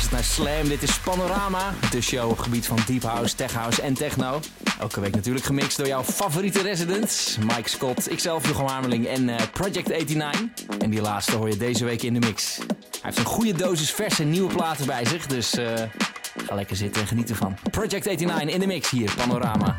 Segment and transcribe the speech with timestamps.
[0.00, 0.68] Luistert naar Slam.
[0.68, 4.40] Dit is Panorama, de show op gebied van deep house, tech house en techno.
[4.78, 7.36] Elke week natuurlijk gemixt door jouw favoriete residents.
[7.38, 10.40] Mike Scott, ikzelf, Jochem Hamerling en uh, Project 89.
[10.78, 12.56] En die laatste hoor je deze week in de mix.
[12.56, 12.66] Hij
[13.00, 15.66] heeft een goede dosis verse nieuwe platen bij zich, dus uh,
[16.46, 17.56] ga lekker zitten en genieten van.
[17.70, 19.74] Project 89 in de mix hier, Panorama.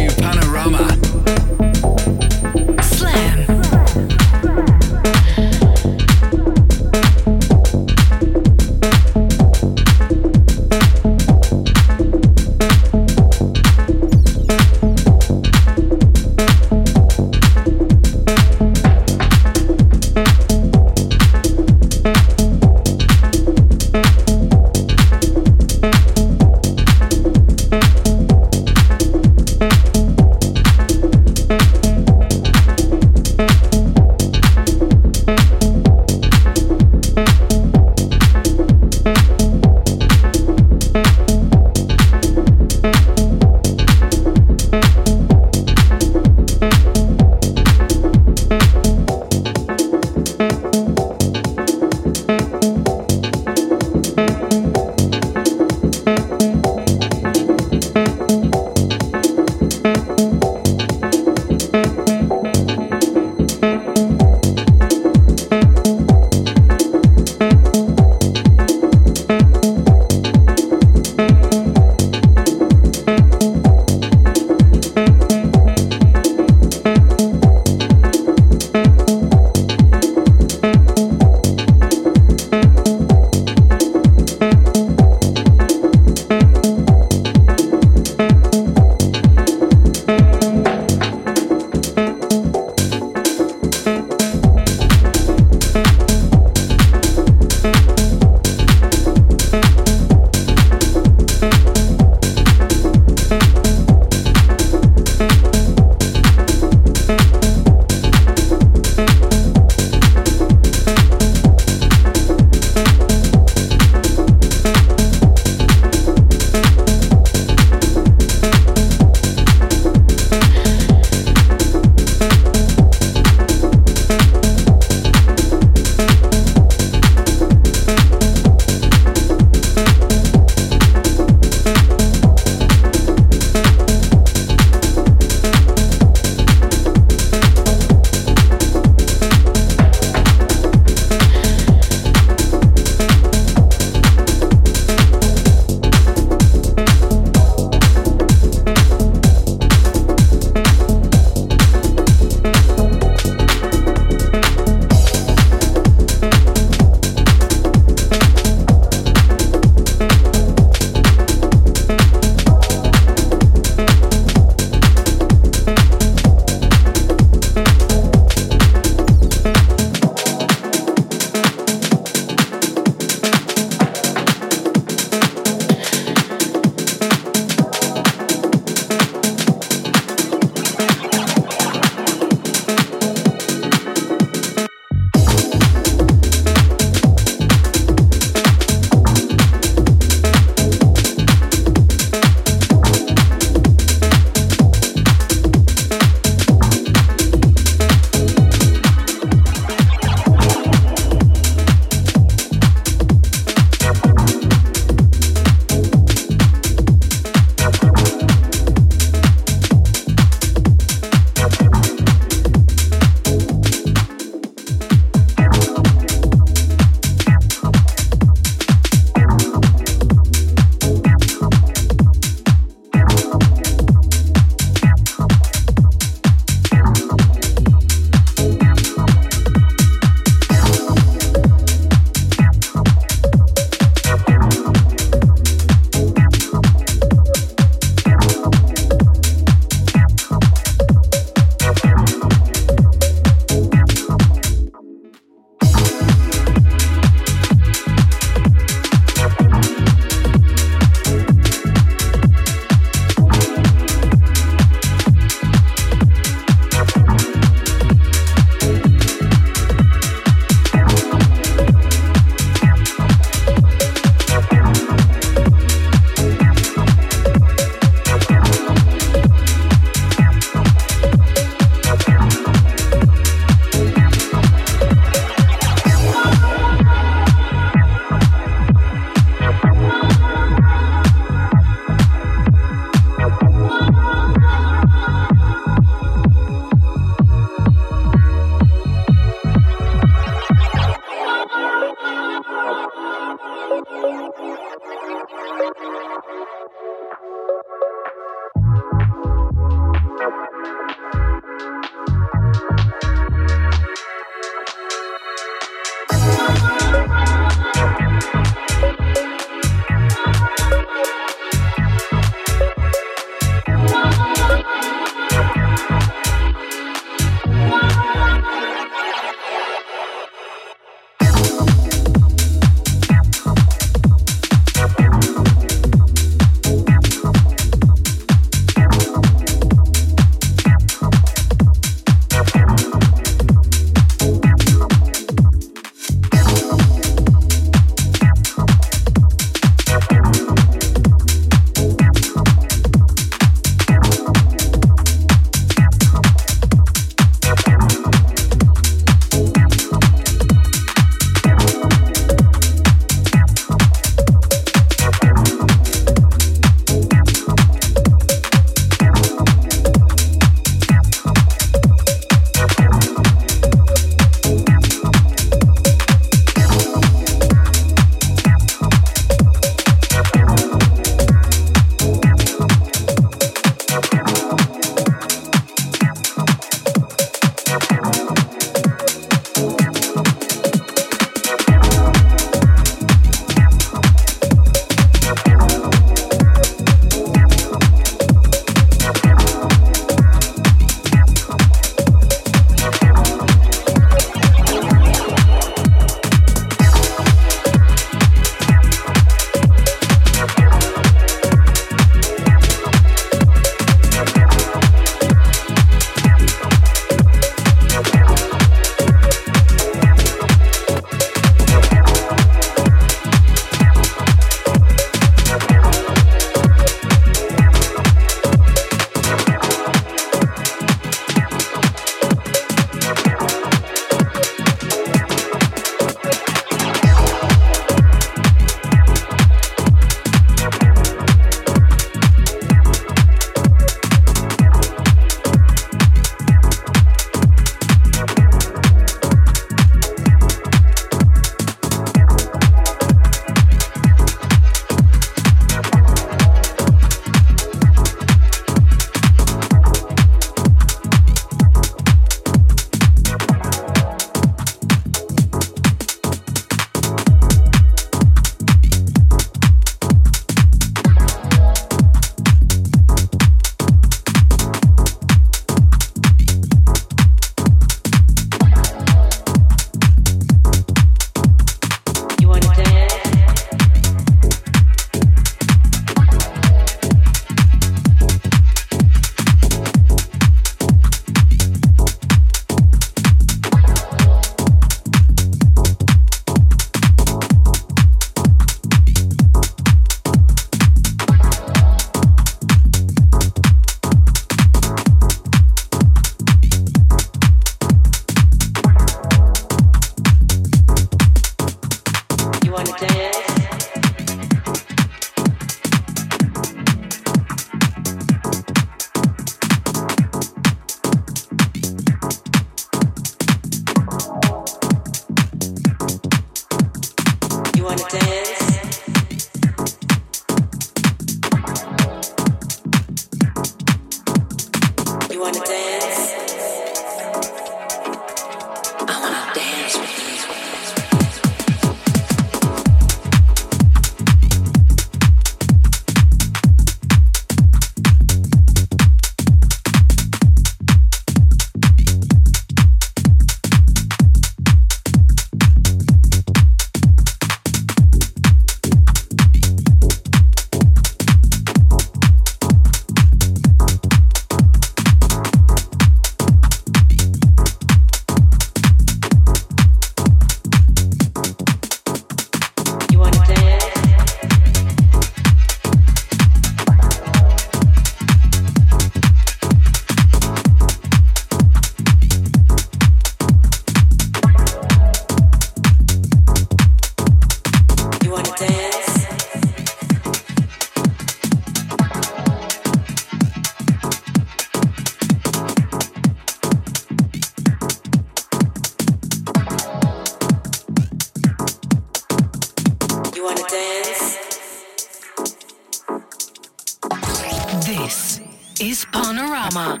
[597.90, 598.40] This
[598.80, 600.00] is Panorama.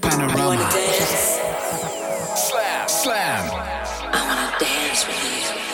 [0.00, 0.40] Panorama.
[0.40, 1.36] I wanna dance.
[2.48, 3.50] Slam, slam.
[4.10, 5.65] I wanna dance with you.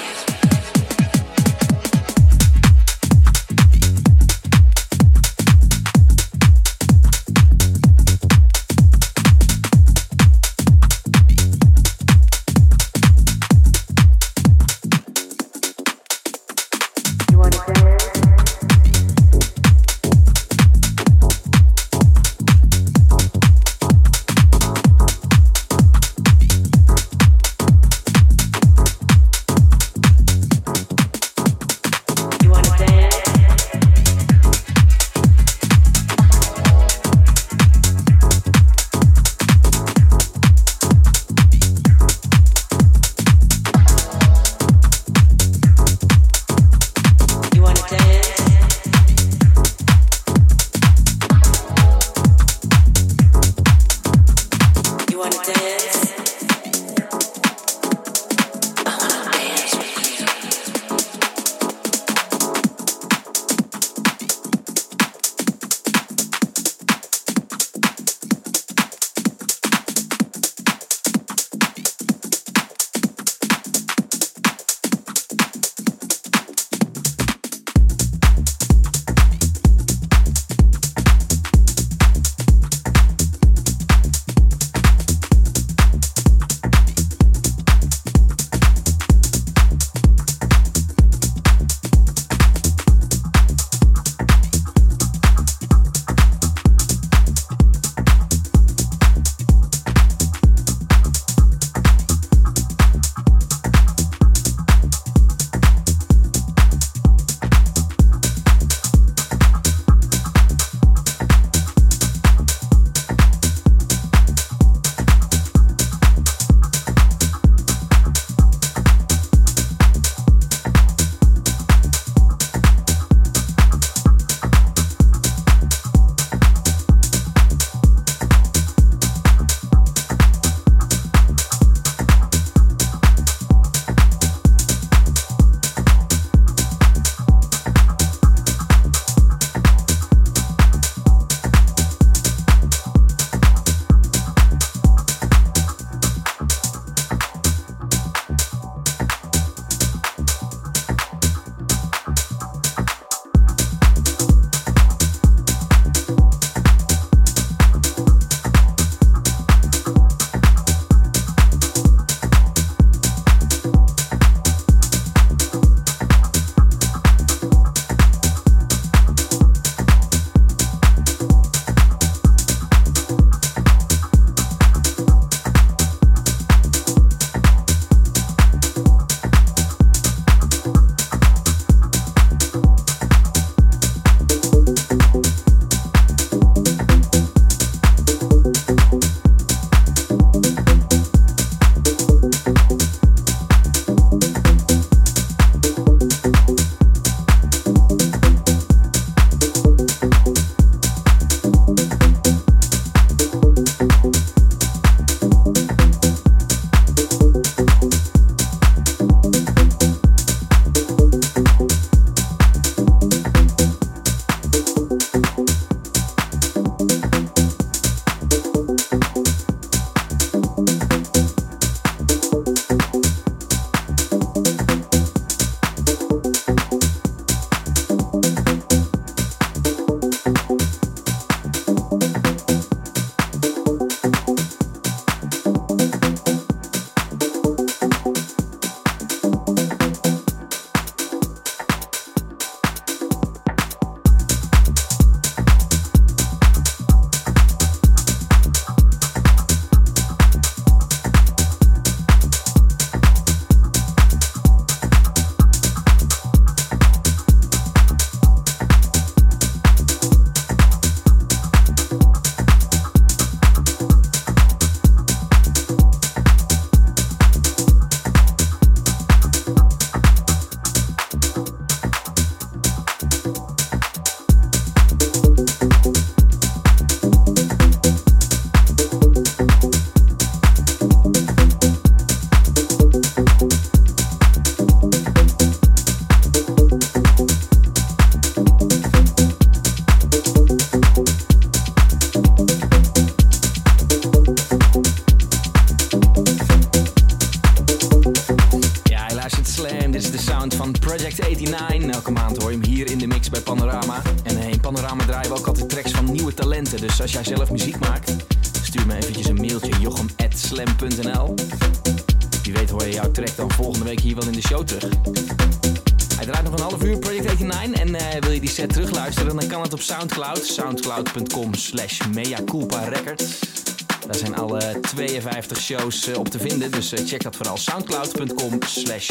[325.78, 326.70] shows eh, op te vinden.
[326.70, 329.11] Dus eh, check dat vooral soundcloud.com slash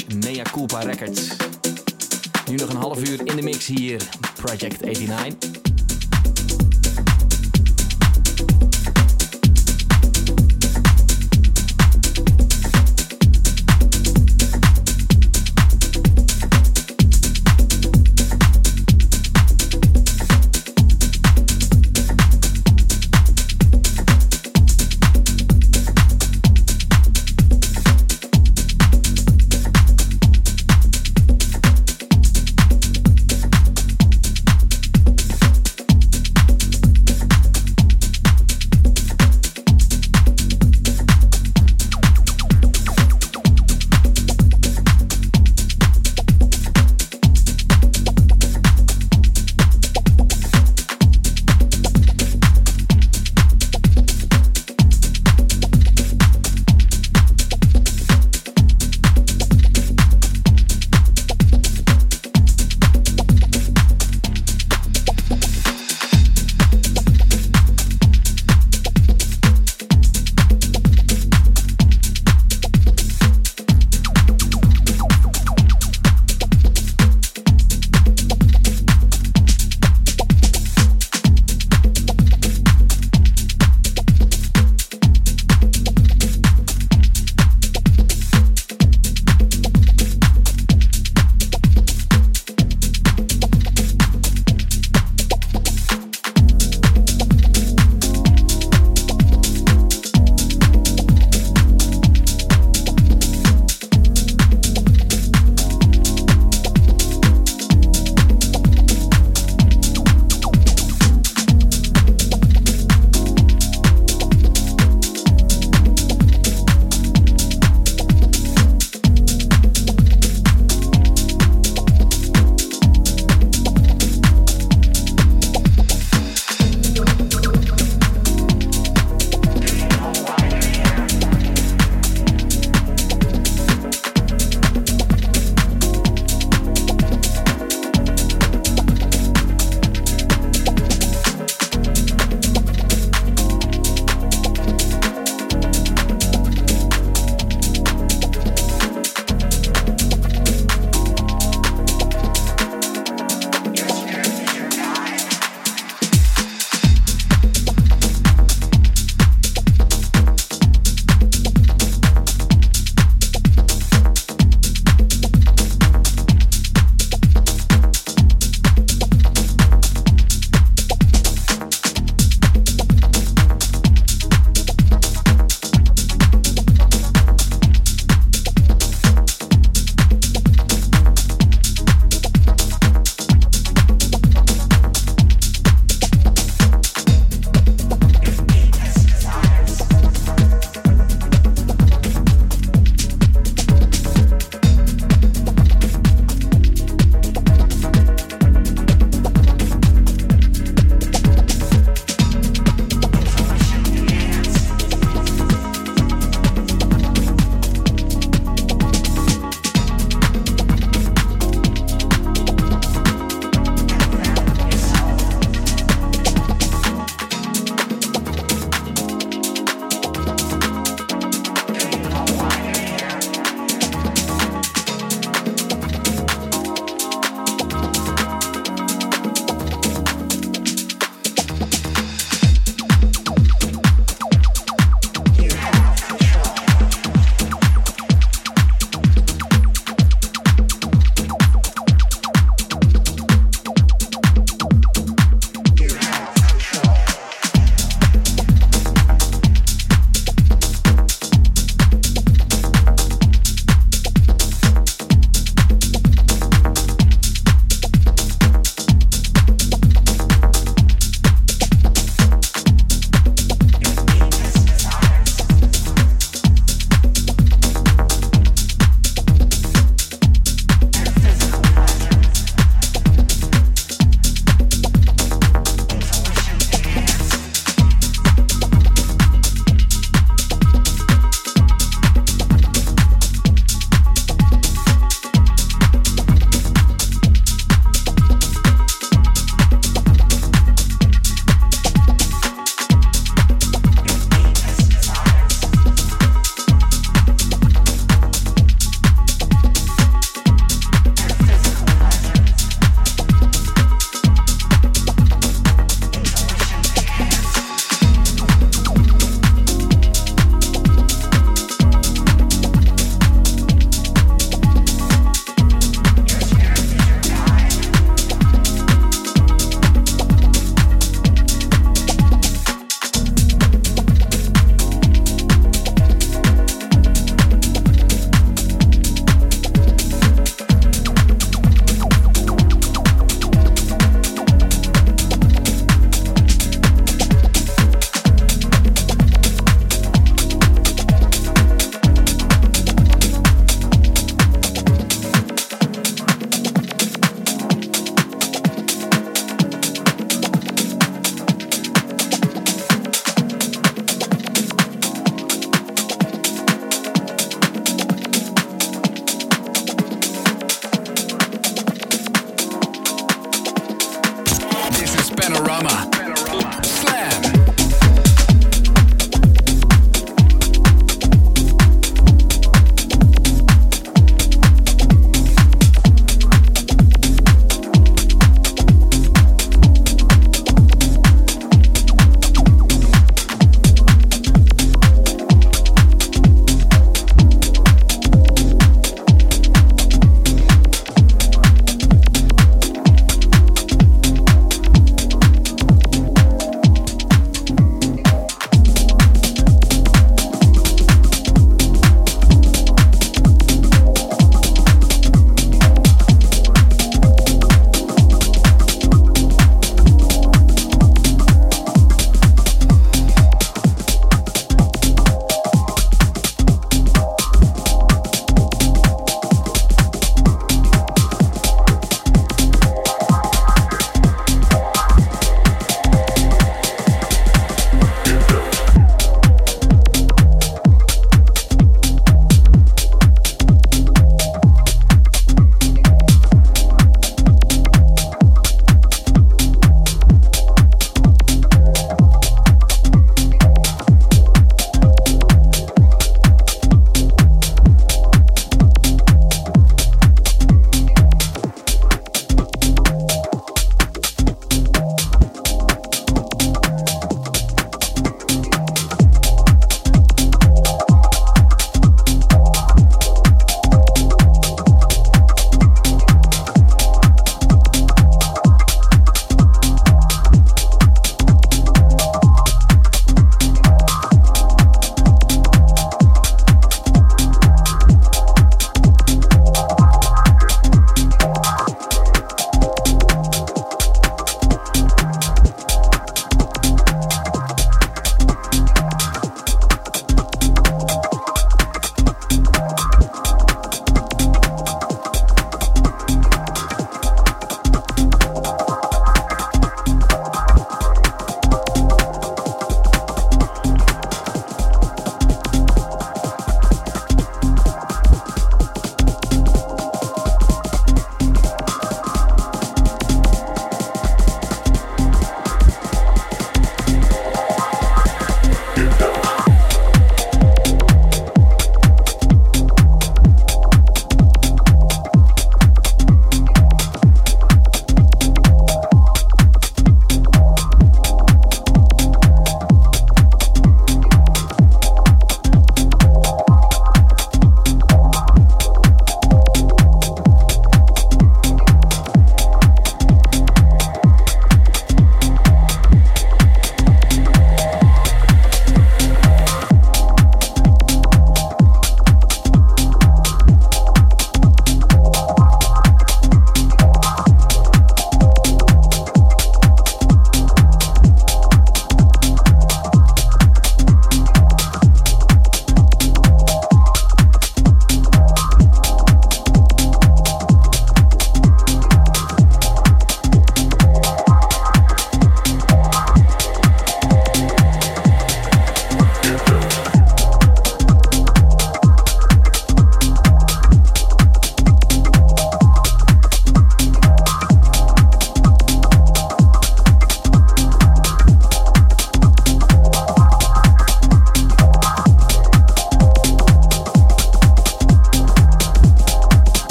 [0.83, 1.27] records.
[2.49, 4.01] Nu nog een half uur in de mix hier,
[4.35, 5.60] Project 89.